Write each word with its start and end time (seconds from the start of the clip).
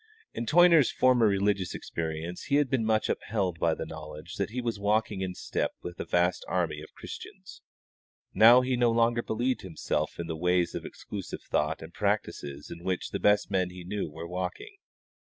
In 0.33 0.47
Toyner's 0.47 0.89
former 0.89 1.27
religious 1.27 1.75
experience 1.75 2.45
he 2.45 2.55
had 2.55 2.71
been 2.71 2.83
much 2.83 3.07
upheld 3.07 3.59
by 3.59 3.75
the 3.75 3.85
knowledge 3.85 4.37
that 4.37 4.49
he 4.49 4.59
was 4.59 4.79
walking 4.79 5.21
in 5.21 5.35
step 5.35 5.73
with 5.83 5.99
a 5.99 6.05
vast 6.05 6.43
army 6.47 6.81
of 6.81 6.95
Christians. 6.95 7.61
Now 8.33 8.61
he 8.61 8.75
no 8.75 8.89
longer 8.89 9.21
believed 9.21 9.61
himself 9.61 10.17
in 10.19 10.25
the 10.25 10.35
ways 10.35 10.73
of 10.73 10.85
exclusive 10.85 11.43
thought 11.43 11.83
and 11.83 11.93
practices 11.93 12.71
in 12.71 12.83
which 12.83 13.11
the 13.11 13.19
best 13.19 13.51
men 13.51 13.69
he 13.69 13.83
knew 13.83 14.09
were 14.09 14.27
walking. 14.27 14.75